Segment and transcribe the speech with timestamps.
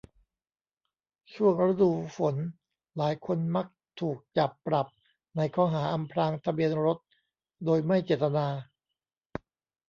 [1.33, 2.35] ช่วงฤดูฝน
[2.97, 3.67] หลายคนมัก
[4.01, 4.87] ถูกจับปรับ
[5.37, 6.97] ในข้อหา อำพรางทะเบียนรถ
[7.65, 8.47] โดยไม่เจตนา